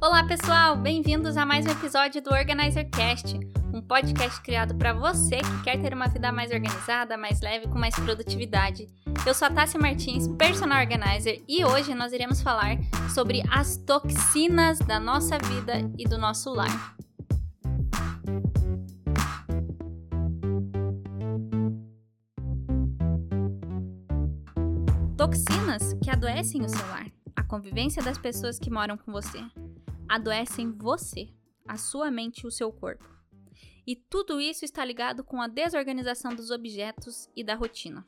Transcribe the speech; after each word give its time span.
Olá, 0.00 0.22
pessoal! 0.22 0.76
Bem-vindos 0.76 1.36
a 1.36 1.44
mais 1.44 1.66
um 1.66 1.70
episódio 1.70 2.22
do 2.22 2.30
Organizer 2.30 2.88
Cast, 2.88 3.36
um 3.74 3.82
podcast 3.82 4.40
criado 4.42 4.72
para 4.76 4.92
você 4.92 5.38
que 5.38 5.62
quer 5.64 5.82
ter 5.82 5.92
uma 5.92 6.06
vida 6.06 6.30
mais 6.30 6.52
organizada, 6.52 7.16
mais 7.16 7.40
leve, 7.40 7.66
com 7.66 7.76
mais 7.76 7.96
produtividade. 7.96 8.86
Eu 9.26 9.34
sou 9.34 9.48
a 9.48 9.50
Tássia 9.50 9.80
Martins, 9.80 10.28
personal 10.38 10.80
organizer, 10.80 11.42
e 11.48 11.64
hoje 11.64 11.96
nós 11.96 12.12
iremos 12.12 12.40
falar 12.40 12.78
sobre 13.12 13.42
as 13.50 13.76
toxinas 13.76 14.78
da 14.78 15.00
nossa 15.00 15.36
vida 15.36 15.90
e 15.98 16.04
do 16.04 16.16
nosso 16.16 16.54
lar. 16.54 16.94
Toxinas 25.16 25.94
que 25.94 26.08
adoecem 26.08 26.64
o 26.64 26.68
seu 26.68 26.86
lar, 26.86 27.06
a 27.34 27.42
convivência 27.42 28.00
das 28.00 28.16
pessoas 28.16 28.60
que 28.60 28.70
moram 28.70 28.96
com 28.96 29.10
você 29.10 29.40
adoecem 30.08 30.72
você, 30.72 31.28
a 31.66 31.76
sua 31.76 32.10
mente 32.10 32.40
e 32.40 32.46
o 32.46 32.50
seu 32.50 32.72
corpo. 32.72 33.04
E 33.86 33.96
tudo 33.96 34.40
isso 34.40 34.64
está 34.64 34.84
ligado 34.84 35.24
com 35.24 35.40
a 35.40 35.48
desorganização 35.48 36.34
dos 36.34 36.50
objetos 36.50 37.28
e 37.34 37.42
da 37.42 37.54
rotina. 37.54 38.06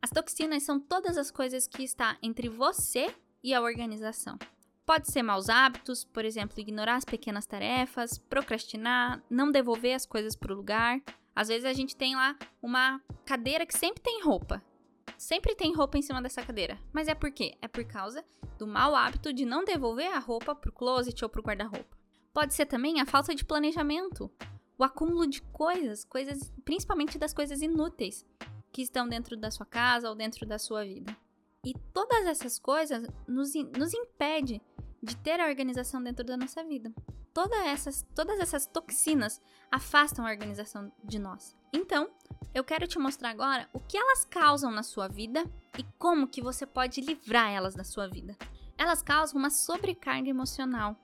As 0.00 0.10
toxinas 0.10 0.62
são 0.62 0.80
todas 0.80 1.16
as 1.16 1.30
coisas 1.30 1.66
que 1.66 1.82
está 1.82 2.18
entre 2.22 2.48
você 2.48 3.14
e 3.42 3.54
a 3.54 3.62
organização. 3.62 4.38
Pode 4.84 5.10
ser 5.10 5.22
maus 5.22 5.48
hábitos, 5.48 6.04
por 6.04 6.24
exemplo, 6.24 6.58
ignorar 6.60 6.96
as 6.96 7.04
pequenas 7.04 7.46
tarefas, 7.46 8.18
procrastinar, 8.18 9.22
não 9.30 9.50
devolver 9.50 9.94
as 9.94 10.04
coisas 10.04 10.34
para 10.34 10.52
o 10.52 10.56
lugar. 10.56 11.00
Às 11.34 11.48
vezes 11.48 11.64
a 11.64 11.72
gente 11.72 11.96
tem 11.96 12.16
lá 12.16 12.36
uma 12.60 13.00
cadeira 13.24 13.64
que 13.64 13.78
sempre 13.78 14.02
tem 14.02 14.22
roupa. 14.22 14.62
Sempre 15.16 15.54
tem 15.54 15.72
roupa 15.72 15.96
em 15.96 16.02
cima 16.02 16.20
dessa 16.20 16.42
cadeira. 16.42 16.78
Mas 16.92 17.06
é 17.06 17.14
por 17.14 17.30
quê? 17.30 17.56
É 17.62 17.68
por 17.68 17.84
causa 17.84 18.24
do 18.62 18.66
mau 18.66 18.94
hábito 18.94 19.32
de 19.32 19.44
não 19.44 19.64
devolver 19.64 20.06
a 20.12 20.20
roupa 20.20 20.54
pro 20.54 20.70
closet 20.70 21.20
ou 21.24 21.28
pro 21.28 21.42
guarda-roupa. 21.42 21.96
Pode 22.32 22.54
ser 22.54 22.64
também 22.64 23.00
a 23.00 23.06
falta 23.06 23.34
de 23.34 23.44
planejamento, 23.44 24.30
o 24.78 24.84
acúmulo 24.84 25.26
de 25.26 25.42
coisas, 25.42 26.04
coisas, 26.04 26.52
principalmente 26.64 27.18
das 27.18 27.34
coisas 27.34 27.60
inúteis 27.60 28.24
que 28.70 28.80
estão 28.80 29.08
dentro 29.08 29.36
da 29.36 29.50
sua 29.50 29.66
casa 29.66 30.08
ou 30.08 30.14
dentro 30.14 30.46
da 30.46 30.60
sua 30.60 30.84
vida. 30.84 31.14
E 31.66 31.74
todas 31.92 32.24
essas 32.24 32.56
coisas 32.56 33.04
nos, 33.26 33.52
nos 33.76 33.92
impede 33.92 34.62
de 35.02 35.16
ter 35.16 35.40
a 35.40 35.48
organização 35.48 36.00
dentro 36.00 36.24
da 36.24 36.36
nossa 36.36 36.62
vida. 36.62 36.92
Todas 37.34 37.66
essas, 37.66 38.06
todas 38.14 38.38
essas 38.38 38.64
toxinas 38.66 39.40
afastam 39.72 40.24
a 40.24 40.30
organização 40.30 40.92
de 41.02 41.18
nós. 41.18 41.56
Então, 41.72 42.08
eu 42.54 42.62
quero 42.62 42.86
te 42.86 42.98
mostrar 42.98 43.30
agora 43.30 43.68
o 43.72 43.80
que 43.80 43.96
elas 43.96 44.24
causam 44.24 44.70
na 44.70 44.84
sua 44.84 45.08
vida 45.08 45.44
e 45.76 45.82
como 45.98 46.28
que 46.28 46.40
você 46.40 46.64
pode 46.64 47.00
livrar 47.00 47.50
elas 47.50 47.74
da 47.74 47.82
sua 47.82 48.06
vida. 48.06 48.36
Elas 48.82 49.00
causam 49.00 49.38
uma 49.38 49.48
sobrecarga 49.48 50.28
emocional. 50.28 50.96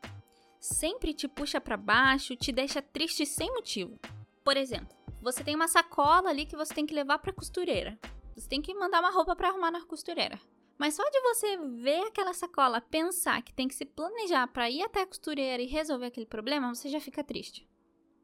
Sempre 0.58 1.14
te 1.14 1.28
puxa 1.28 1.60
para 1.60 1.76
baixo, 1.76 2.34
te 2.34 2.50
deixa 2.50 2.82
triste 2.82 3.24
sem 3.24 3.48
motivo. 3.54 3.96
Por 4.42 4.56
exemplo, 4.56 4.96
você 5.22 5.44
tem 5.44 5.54
uma 5.54 5.68
sacola 5.68 6.28
ali 6.28 6.44
que 6.44 6.56
você 6.56 6.74
tem 6.74 6.84
que 6.84 6.92
levar 6.92 7.20
para 7.20 7.32
costureira. 7.32 7.96
Você 8.34 8.48
tem 8.48 8.60
que 8.60 8.74
mandar 8.74 8.98
uma 8.98 9.12
roupa 9.12 9.36
para 9.36 9.50
arrumar 9.50 9.70
na 9.70 9.86
costureira. 9.86 10.40
Mas 10.76 10.94
só 10.94 11.08
de 11.08 11.20
você 11.20 11.56
ver 11.56 12.00
aquela 12.08 12.34
sacola, 12.34 12.80
pensar 12.80 13.42
que 13.42 13.54
tem 13.54 13.68
que 13.68 13.76
se 13.76 13.84
planejar 13.84 14.48
para 14.48 14.68
ir 14.68 14.82
até 14.82 15.02
a 15.02 15.06
costureira 15.06 15.62
e 15.62 15.66
resolver 15.66 16.06
aquele 16.06 16.26
problema, 16.26 16.74
você 16.74 16.88
já 16.88 16.98
fica 16.98 17.22
triste. 17.22 17.64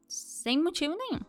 Sem 0.05 0.61
motivo 0.61 0.97
nenhum. 0.97 1.21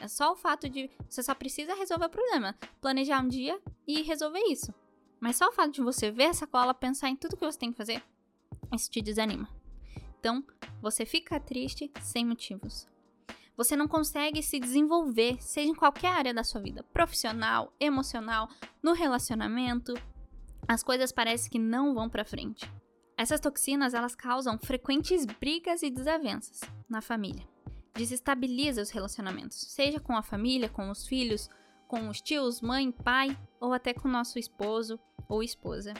É 0.00 0.08
só 0.08 0.32
o 0.32 0.36
fato 0.36 0.68
de 0.68 0.90
você 1.08 1.22
só 1.22 1.36
precisa 1.36 1.76
resolver 1.76 2.06
o 2.06 2.10
problema, 2.10 2.52
planejar 2.80 3.22
um 3.22 3.28
dia 3.28 3.60
e 3.86 4.02
resolver 4.02 4.42
isso. 4.48 4.74
Mas 5.20 5.36
só 5.36 5.48
o 5.48 5.52
fato 5.52 5.72
de 5.72 5.82
você 5.82 6.10
ver 6.10 6.24
essa 6.24 6.46
cola, 6.46 6.72
pensar 6.72 7.08
em 7.08 7.16
tudo 7.16 7.36
que 7.36 7.44
você 7.44 7.58
tem 7.58 7.70
que 7.70 7.76
fazer, 7.76 8.02
isso 8.74 8.90
te 8.90 9.02
desanima. 9.02 9.48
Então, 10.18 10.44
você 10.80 11.04
fica 11.04 11.38
triste 11.38 11.90
sem 12.00 12.24
motivos. 12.24 12.88
Você 13.56 13.76
não 13.76 13.86
consegue 13.86 14.42
se 14.42 14.58
desenvolver, 14.58 15.40
seja 15.42 15.68
em 15.68 15.74
qualquer 15.74 16.12
área 16.12 16.32
da 16.32 16.42
sua 16.42 16.60
vida, 16.60 16.82
profissional, 16.92 17.72
emocional, 17.78 18.48
no 18.82 18.94
relacionamento. 18.94 19.92
As 20.66 20.82
coisas 20.82 21.12
parecem 21.12 21.50
que 21.50 21.58
não 21.58 21.94
vão 21.94 22.08
para 22.08 22.24
frente. 22.24 22.70
Essas 23.16 23.40
toxinas, 23.40 23.92
elas 23.92 24.14
causam 24.14 24.58
frequentes 24.58 25.26
brigas 25.26 25.82
e 25.82 25.90
desavenças 25.90 26.60
na 26.88 27.02
família 27.02 27.46
desestabiliza 27.94 28.82
os 28.82 28.90
relacionamentos, 28.90 29.58
seja 29.58 30.00
com 30.00 30.16
a 30.16 30.22
família, 30.22 30.68
com 30.68 30.90
os 30.90 31.06
filhos, 31.06 31.48
com 31.90 32.08
os 32.08 32.20
tios, 32.20 32.60
mãe, 32.60 32.92
pai 32.92 33.36
ou 33.58 33.72
até 33.72 33.92
com 33.92 34.06
nosso 34.06 34.38
esposo 34.38 34.96
ou 35.28 35.42
esposa. 35.42 35.92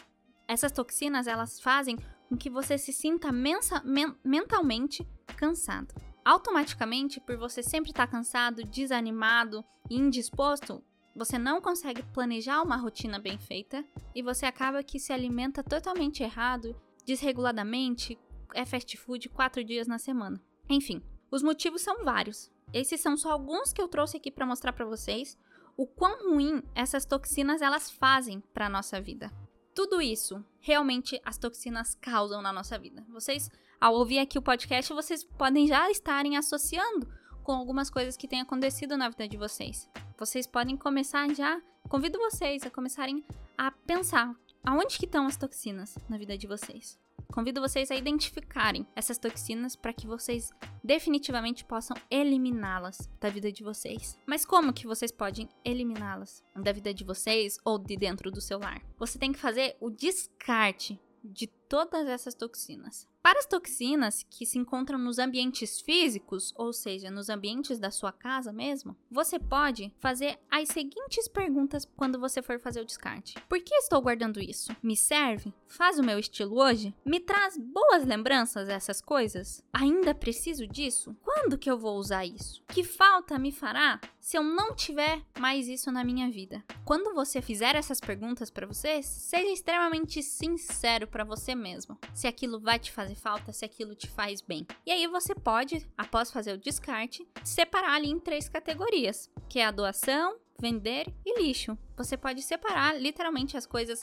Essas 0.46 0.70
toxinas 0.70 1.26
elas 1.26 1.58
fazem 1.60 1.98
com 2.28 2.36
que 2.36 2.48
você 2.48 2.78
se 2.78 2.92
sinta 2.92 3.32
mensa, 3.32 3.82
men 3.84 4.14
mentalmente 4.22 5.04
cansado. 5.36 5.92
Automaticamente, 6.24 7.20
por 7.20 7.36
você 7.36 7.60
sempre 7.60 7.90
estar 7.90 8.06
cansado, 8.06 8.62
desanimado 8.62 9.64
e 9.90 9.96
indisposto, 9.96 10.80
você 11.12 11.36
não 11.36 11.60
consegue 11.60 12.04
planejar 12.14 12.62
uma 12.62 12.76
rotina 12.76 13.18
bem 13.18 13.36
feita 13.36 13.84
e 14.14 14.22
você 14.22 14.46
acaba 14.46 14.84
que 14.84 15.00
se 15.00 15.12
alimenta 15.12 15.60
totalmente 15.60 16.22
errado, 16.22 16.80
desreguladamente, 17.04 18.16
é 18.54 18.64
fast 18.64 18.96
food 18.96 19.28
quatro 19.28 19.64
dias 19.64 19.88
na 19.88 19.98
semana. 19.98 20.40
Enfim, 20.68 21.02
os 21.32 21.42
motivos 21.42 21.82
são 21.82 22.04
vários. 22.04 22.48
Esses 22.72 23.00
são 23.00 23.16
só 23.16 23.32
alguns 23.32 23.72
que 23.72 23.82
eu 23.82 23.88
trouxe 23.88 24.18
aqui 24.18 24.30
para 24.30 24.46
mostrar 24.46 24.72
para 24.72 24.84
vocês 24.84 25.36
o 25.80 25.86
quão 25.86 26.34
ruim 26.34 26.62
essas 26.74 27.06
toxinas 27.06 27.62
elas 27.62 27.90
fazem 27.90 28.40
para 28.52 28.68
nossa 28.68 29.00
vida. 29.00 29.32
Tudo 29.74 30.02
isso 30.02 30.44
realmente 30.58 31.18
as 31.24 31.38
toxinas 31.38 31.94
causam 31.94 32.42
na 32.42 32.52
nossa 32.52 32.78
vida. 32.78 33.02
Vocês, 33.08 33.50
ao 33.80 33.94
ouvir 33.94 34.18
aqui 34.18 34.38
o 34.38 34.42
podcast, 34.42 34.92
vocês 34.92 35.24
podem 35.24 35.66
já 35.66 35.90
estarem 35.90 36.36
associando 36.36 37.08
com 37.42 37.52
algumas 37.52 37.88
coisas 37.88 38.14
que 38.14 38.28
têm 38.28 38.42
acontecido 38.42 38.94
na 38.94 39.08
vida 39.08 39.26
de 39.26 39.38
vocês. 39.38 39.88
Vocês 40.18 40.46
podem 40.46 40.76
começar 40.76 41.34
já, 41.34 41.58
convido 41.88 42.18
vocês 42.18 42.62
a 42.66 42.70
começarem 42.70 43.24
a 43.56 43.70
pensar 43.70 44.36
aonde 44.62 44.98
que 44.98 45.06
estão 45.06 45.26
as 45.26 45.38
toxinas 45.38 45.96
na 46.10 46.18
vida 46.18 46.36
de 46.36 46.46
vocês. 46.46 47.00
Convido 47.32 47.60
vocês 47.60 47.90
a 47.90 47.94
identificarem 47.94 48.86
essas 48.94 49.18
toxinas 49.18 49.76
para 49.76 49.92
que 49.92 50.06
vocês 50.06 50.50
definitivamente 50.82 51.64
possam 51.64 51.96
eliminá-las 52.10 53.08
da 53.20 53.28
vida 53.28 53.52
de 53.52 53.62
vocês. 53.62 54.18
Mas 54.26 54.44
como 54.44 54.72
que 54.72 54.86
vocês 54.86 55.12
podem 55.12 55.48
eliminá-las 55.64 56.44
da 56.56 56.72
vida 56.72 56.92
de 56.92 57.04
vocês 57.04 57.56
ou 57.64 57.78
de 57.78 57.96
dentro 57.96 58.30
do 58.30 58.40
seu 58.40 58.58
lar? 58.58 58.82
Você 58.98 59.18
tem 59.18 59.32
que 59.32 59.38
fazer 59.38 59.76
o 59.80 59.90
descarte 59.90 61.00
de 61.22 61.46
todas 61.46 62.08
essas 62.08 62.34
toxinas. 62.34 63.06
Para 63.22 63.38
as 63.38 63.46
toxinas 63.46 64.24
que 64.30 64.46
se 64.46 64.58
encontram 64.58 64.98
nos 64.98 65.18
ambientes 65.18 65.78
físicos, 65.80 66.54
ou 66.56 66.72
seja, 66.72 67.10
nos 67.10 67.28
ambientes 67.28 67.78
da 67.78 67.90
sua 67.90 68.10
casa 68.10 68.50
mesmo, 68.50 68.96
você 69.10 69.38
pode 69.38 69.92
fazer 69.98 70.38
as 70.50 70.70
seguintes 70.70 71.28
perguntas 71.28 71.86
quando 71.96 72.18
você 72.18 72.40
for 72.40 72.58
fazer 72.58 72.80
o 72.80 72.84
descarte: 72.84 73.34
Por 73.46 73.60
que 73.60 73.74
estou 73.74 74.00
guardando 74.00 74.40
isso? 74.40 74.74
Me 74.82 74.96
serve? 74.96 75.52
Faz 75.68 75.98
o 75.98 76.02
meu 76.02 76.18
estilo 76.18 76.58
hoje? 76.58 76.94
Me 77.04 77.20
traz 77.20 77.58
boas 77.58 78.06
lembranças 78.06 78.70
essas 78.70 79.02
coisas? 79.02 79.62
Ainda 79.70 80.14
preciso 80.14 80.66
disso? 80.66 81.14
Quando 81.22 81.58
que 81.58 81.70
eu 81.70 81.78
vou 81.78 81.98
usar 81.98 82.24
isso? 82.24 82.62
Que 82.68 82.82
falta 82.82 83.38
me 83.38 83.52
fará 83.52 84.00
se 84.20 84.36
eu 84.36 84.44
não 84.44 84.74
tiver 84.74 85.22
mais 85.38 85.66
isso 85.66 85.90
na 85.90 86.04
minha 86.04 86.30
vida? 86.30 86.62
Quando 86.84 87.14
você 87.14 87.40
fizer 87.40 87.74
essas 87.74 87.98
perguntas 87.98 88.50
para 88.50 88.66
você, 88.66 89.02
seja 89.02 89.50
extremamente 89.50 90.22
sincero 90.22 91.06
para 91.06 91.24
você 91.24 91.54
mesmo. 91.54 91.98
Se 92.12 92.26
aquilo 92.26 92.60
vai 92.60 92.78
te 92.78 92.92
fazer 92.92 93.14
falta, 93.14 93.52
se 93.52 93.64
aquilo 93.64 93.94
te 93.94 94.08
faz 94.08 94.42
bem. 94.42 94.66
E 94.84 94.92
aí 94.92 95.06
você 95.06 95.34
pode, 95.34 95.88
após 95.96 96.30
fazer 96.30 96.52
o 96.52 96.58
descarte, 96.58 97.26
separar 97.42 97.94
ali 97.94 98.10
em 98.10 98.20
três 98.20 98.48
categorias, 98.48 99.30
que 99.48 99.58
é 99.58 99.64
a 99.64 99.70
doação, 99.70 100.36
vender 100.60 101.12
e 101.24 101.40
lixo. 101.40 101.76
Você 101.96 102.16
pode 102.16 102.42
separar 102.42 103.00
literalmente 103.00 103.56
as 103.56 103.64
coisas 103.64 104.02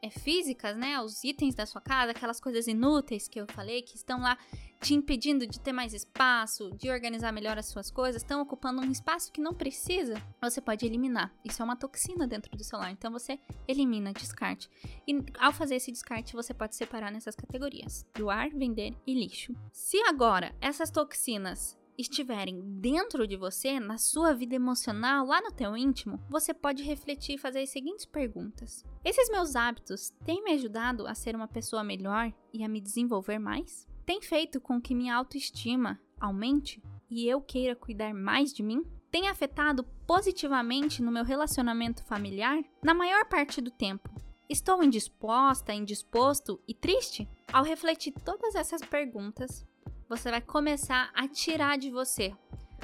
é, 0.00 0.10
físicas, 0.10 0.76
né? 0.76 1.00
Os 1.00 1.24
itens 1.24 1.54
da 1.54 1.66
sua 1.66 1.80
casa, 1.80 2.12
aquelas 2.12 2.40
coisas 2.40 2.66
inúteis 2.66 3.28
que 3.28 3.40
eu 3.40 3.46
falei, 3.48 3.82
que 3.82 3.96
estão 3.96 4.20
lá 4.20 4.38
te 4.80 4.94
impedindo 4.94 5.46
de 5.46 5.60
ter 5.60 5.72
mais 5.72 5.92
espaço, 5.92 6.70
de 6.76 6.90
organizar 6.90 7.32
melhor 7.32 7.58
as 7.58 7.66
suas 7.66 7.90
coisas, 7.90 8.22
estão 8.22 8.40
ocupando 8.40 8.80
um 8.80 8.90
espaço 8.90 9.32
que 9.32 9.40
não 9.40 9.54
precisa, 9.54 10.14
você 10.40 10.60
pode 10.60 10.86
eliminar. 10.86 11.32
Isso 11.44 11.62
é 11.62 11.64
uma 11.64 11.76
toxina 11.76 12.26
dentro 12.26 12.56
do 12.56 12.64
celular, 12.64 12.90
então 12.90 13.10
você 13.10 13.38
elimina, 13.66 14.12
descarte. 14.12 14.68
E 15.06 15.24
ao 15.38 15.52
fazer 15.52 15.76
esse 15.76 15.92
descarte, 15.92 16.34
você 16.34 16.52
pode 16.54 16.76
separar 16.76 17.10
nessas 17.10 17.34
categorias: 17.34 18.06
doar, 18.14 18.50
vender 18.50 18.94
e 19.06 19.14
lixo. 19.14 19.54
Se 19.72 19.98
agora 20.02 20.54
essas 20.60 20.90
toxinas 20.90 21.76
estiverem 21.98 22.60
dentro 22.80 23.26
de 23.26 23.36
você, 23.36 23.80
na 23.80 23.98
sua 23.98 24.34
vida 24.34 24.54
emocional, 24.54 25.26
lá 25.26 25.40
no 25.40 25.50
teu 25.50 25.76
íntimo, 25.76 26.20
você 26.28 26.52
pode 26.52 26.82
refletir 26.82 27.36
e 27.36 27.38
fazer 27.38 27.60
as 27.60 27.70
seguintes 27.70 28.04
perguntas: 28.04 28.84
Esses 29.04 29.30
meus 29.30 29.56
hábitos 29.56 30.10
têm 30.24 30.42
me 30.42 30.52
ajudado 30.52 31.06
a 31.06 31.14
ser 31.14 31.34
uma 31.34 31.48
pessoa 31.48 31.82
melhor 31.82 32.32
e 32.52 32.62
a 32.62 32.68
me 32.68 32.80
desenvolver 32.80 33.38
mais? 33.38 33.86
Tem 34.06 34.22
feito 34.22 34.60
com 34.60 34.80
que 34.80 34.94
minha 34.94 35.14
autoestima 35.14 36.00
aumente 36.18 36.82
e 37.10 37.28
eu 37.28 37.42
queira 37.42 37.76
cuidar 37.76 38.14
mais 38.14 38.52
de 38.52 38.62
mim? 38.62 38.82
Tem 39.10 39.28
afetado 39.28 39.84
positivamente 40.06 41.02
no 41.02 41.12
meu 41.12 41.24
relacionamento 41.24 42.04
familiar? 42.04 42.62
Na 42.82 42.94
maior 42.94 43.26
parte 43.26 43.60
do 43.60 43.70
tempo, 43.70 44.08
Estou 44.48 44.80
indisposta, 44.80 45.74
indisposto 45.74 46.60
e 46.68 46.74
triste? 46.74 47.28
Ao 47.52 47.64
refletir 47.64 48.12
todas 48.12 48.54
essas 48.54 48.80
perguntas, 48.80 49.66
você 50.08 50.30
vai 50.30 50.40
começar 50.40 51.10
a 51.12 51.26
tirar 51.26 51.76
de 51.76 51.90
você 51.90 52.32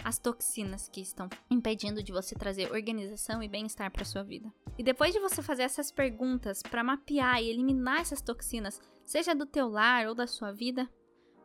as 0.02 0.18
toxinas 0.18 0.88
que 0.88 1.00
estão 1.00 1.28
impedindo 1.48 2.02
de 2.02 2.10
você 2.10 2.34
trazer 2.34 2.72
organização 2.72 3.40
e 3.40 3.48
bem-estar 3.48 3.92
para 3.92 4.04
sua 4.04 4.24
vida. 4.24 4.52
E 4.76 4.82
depois 4.82 5.12
de 5.12 5.20
você 5.20 5.40
fazer 5.40 5.62
essas 5.62 5.92
perguntas 5.92 6.62
para 6.62 6.82
mapear 6.82 7.40
e 7.40 7.48
eliminar 7.48 8.00
essas 8.00 8.20
toxinas, 8.20 8.80
seja 9.04 9.32
do 9.32 9.46
teu 9.46 9.68
lar 9.68 10.08
ou 10.08 10.16
da 10.16 10.26
sua 10.26 10.50
vida, 10.50 10.90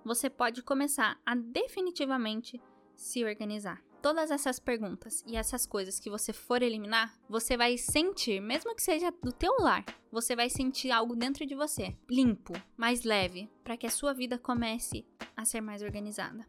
você 0.07 0.29
pode 0.29 0.63
começar 0.63 1.19
a 1.25 1.35
definitivamente 1.35 2.61
se 2.95 3.25
organizar 3.25 3.83
todas 4.01 4.31
essas 4.31 4.57
perguntas 4.57 5.21
e 5.27 5.35
essas 5.35 5.65
coisas 5.65 5.99
que 5.99 6.09
você 6.09 6.31
for 6.31 6.61
eliminar, 6.61 7.13
você 7.27 7.57
vai 7.57 7.77
sentir, 7.77 8.39
mesmo 8.39 8.73
que 8.73 8.81
seja 8.81 9.11
do 9.21 9.33
teu 9.33 9.53
lar, 9.59 9.83
você 10.09 10.33
vai 10.33 10.49
sentir 10.49 10.91
algo 10.91 11.13
dentro 11.13 11.45
de 11.45 11.53
você, 11.53 11.93
limpo, 12.09 12.53
mais 12.77 13.03
leve, 13.03 13.49
para 13.65 13.75
que 13.75 13.85
a 13.85 13.91
sua 13.91 14.13
vida 14.13 14.37
comece 14.37 15.05
a 15.35 15.43
ser 15.43 15.59
mais 15.59 15.81
organizada. 15.81 16.45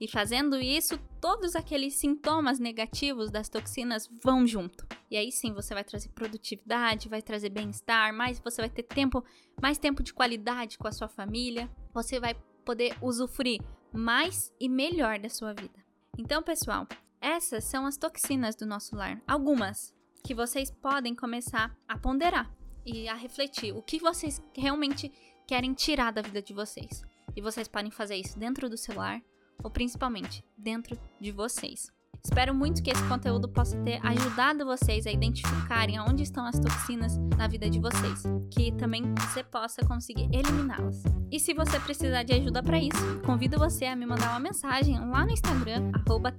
E 0.00 0.08
fazendo 0.08 0.56
isso, 0.58 0.96
todos 1.20 1.54
aqueles 1.54 1.94
sintomas 1.94 2.58
negativos 2.58 3.30
das 3.30 3.50
toxinas 3.50 4.08
vão 4.22 4.46
junto. 4.46 4.86
E 5.10 5.16
aí 5.16 5.30
sim 5.30 5.52
você 5.52 5.74
vai 5.74 5.84
trazer 5.84 6.08
produtividade, 6.10 7.08
vai 7.08 7.20
trazer 7.20 7.50
bem-estar, 7.50 8.14
mais 8.14 8.38
você 8.38 8.62
vai 8.62 8.70
ter 8.70 8.84
tempo, 8.84 9.22
mais 9.60 9.78
tempo 9.78 10.02
de 10.02 10.14
qualidade 10.14 10.78
com 10.78 10.88
a 10.88 10.92
sua 10.92 11.08
família. 11.08 11.68
Você 11.92 12.18
vai 12.18 12.34
poder 12.60 12.96
usufruir 13.02 13.60
mais 13.92 14.52
e 14.60 14.68
melhor 14.68 15.18
da 15.18 15.28
sua 15.28 15.52
vida. 15.52 15.84
Então, 16.18 16.42
pessoal, 16.42 16.86
essas 17.20 17.64
são 17.64 17.86
as 17.86 17.96
toxinas 17.96 18.54
do 18.54 18.66
nosso 18.66 18.96
lar. 18.96 19.20
Algumas 19.26 19.94
que 20.24 20.34
vocês 20.34 20.70
podem 20.70 21.14
começar 21.14 21.76
a 21.88 21.98
ponderar 21.98 22.50
e 22.84 23.08
a 23.08 23.14
refletir 23.14 23.72
o 23.74 23.82
que 23.82 23.98
vocês 23.98 24.42
realmente 24.56 25.10
querem 25.46 25.74
tirar 25.74 26.12
da 26.12 26.22
vida 26.22 26.40
de 26.40 26.54
vocês. 26.54 27.02
E 27.34 27.40
vocês 27.40 27.68
podem 27.68 27.90
fazer 27.90 28.16
isso 28.16 28.38
dentro 28.38 28.68
do 28.68 28.76
celular 28.76 29.20
ou 29.62 29.70
principalmente 29.70 30.44
dentro 30.56 30.98
de 31.20 31.30
vocês. 31.30 31.90
Espero 32.22 32.54
muito 32.54 32.82
que 32.82 32.90
esse 32.90 33.02
conteúdo 33.04 33.48
possa 33.48 33.76
ter 33.78 33.98
ajudado 34.04 34.64
vocês 34.64 35.06
a 35.06 35.10
identificarem 35.10 35.98
onde 36.00 36.22
estão 36.22 36.44
as 36.46 36.58
toxinas 36.58 37.16
na 37.36 37.48
vida 37.48 37.68
de 37.68 37.80
vocês, 37.80 38.22
que 38.50 38.72
também 38.72 39.14
você 39.14 39.42
possa 39.42 39.82
conseguir 39.84 40.28
eliminá-las. 40.32 41.02
E 41.30 41.40
se 41.40 41.54
você 41.54 41.80
precisar 41.80 42.22
de 42.22 42.32
ajuda 42.32 42.62
para 42.62 42.78
isso, 42.78 43.20
convido 43.24 43.58
você 43.58 43.86
a 43.86 43.96
me 43.96 44.04
mandar 44.04 44.30
uma 44.30 44.40
mensagem 44.40 44.98
lá 44.98 45.24
no 45.24 45.32
Instagram 45.32 45.90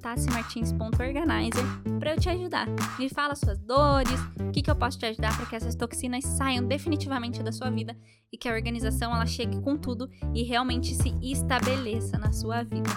@tassimartins.organizer 0.02 1.66
para 2.00 2.14
eu 2.14 2.20
te 2.20 2.30
ajudar. 2.30 2.68
Me 3.00 3.10
fala 3.10 3.36
suas 3.36 3.60
dores, 3.60 4.20
o 4.40 4.52
que, 4.52 4.62
que 4.62 4.70
eu 4.70 4.76
posso 4.76 5.00
te 5.00 5.06
ajudar 5.06 5.36
para 5.36 5.46
que 5.46 5.56
essas 5.56 5.76
toxinas 5.76 6.24
saiam 6.24 6.66
definitivamente 6.66 7.42
da 7.42 7.52
sua 7.52 7.70
vida 7.70 7.98
e 8.32 8.38
que 8.38 8.48
a 8.48 8.54
organização 8.54 9.14
ela 9.14 9.26
chegue 9.26 9.60
com 9.62 9.78
tudo 9.78 10.10
e 10.34 10.44
realmente 10.44 10.94
se 10.94 11.14
estabeleça 11.22 12.18
na 12.18 12.32
sua 12.32 12.64
vida. 12.64 12.90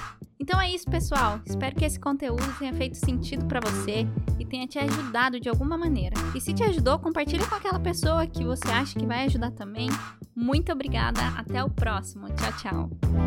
Então 0.44 0.60
é 0.60 0.70
isso, 0.70 0.84
pessoal. 0.84 1.40
Espero 1.46 1.74
que 1.74 1.86
esse 1.86 1.98
conteúdo 1.98 2.44
tenha 2.58 2.74
feito 2.74 2.98
sentido 2.98 3.46
para 3.46 3.60
você 3.60 4.06
e 4.38 4.44
tenha 4.44 4.66
te 4.66 4.78
ajudado 4.78 5.40
de 5.40 5.48
alguma 5.48 5.78
maneira. 5.78 6.14
E 6.34 6.40
se 6.40 6.52
te 6.52 6.62
ajudou, 6.62 6.98
compartilhe 6.98 7.46
com 7.46 7.54
aquela 7.54 7.80
pessoa 7.80 8.26
que 8.26 8.44
você 8.44 8.70
acha 8.70 8.98
que 8.98 9.06
vai 9.06 9.24
ajudar 9.24 9.52
também. 9.52 9.88
Muito 10.36 10.70
obrigada, 10.70 11.28
até 11.38 11.64
o 11.64 11.70
próximo. 11.70 12.26
Tchau, 12.34 12.52
tchau. 12.58 13.23